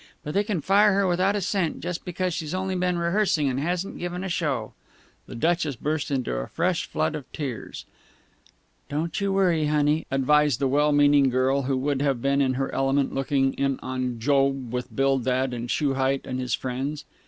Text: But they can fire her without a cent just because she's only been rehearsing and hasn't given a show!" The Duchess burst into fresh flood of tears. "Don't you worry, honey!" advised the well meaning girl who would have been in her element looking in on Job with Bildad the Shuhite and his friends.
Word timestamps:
But 0.23 0.33
they 0.33 0.43
can 0.43 0.61
fire 0.61 0.95
her 0.95 1.05
without 1.07 1.35
a 1.35 1.41
cent 1.41 1.79
just 1.79 2.03
because 2.05 2.33
she's 2.33 2.55
only 2.55 2.75
been 2.75 2.97
rehearsing 2.97 3.47
and 3.47 3.59
hasn't 3.59 3.99
given 3.99 4.23
a 4.23 4.29
show!" 4.29 4.73
The 5.27 5.35
Duchess 5.35 5.75
burst 5.75 6.09
into 6.09 6.47
fresh 6.51 6.87
flood 6.87 7.13
of 7.13 7.31
tears. 7.31 7.85
"Don't 8.89 9.21
you 9.21 9.31
worry, 9.31 9.67
honey!" 9.67 10.07
advised 10.09 10.57
the 10.57 10.67
well 10.67 10.91
meaning 10.91 11.29
girl 11.29 11.61
who 11.61 11.77
would 11.77 12.01
have 12.01 12.19
been 12.19 12.41
in 12.41 12.55
her 12.55 12.73
element 12.73 13.13
looking 13.13 13.53
in 13.59 13.79
on 13.83 14.17
Job 14.17 14.73
with 14.73 14.95
Bildad 14.95 15.51
the 15.51 15.67
Shuhite 15.67 16.25
and 16.25 16.39
his 16.39 16.55
friends. 16.55 17.05